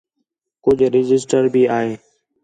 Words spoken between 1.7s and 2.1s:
آ ہے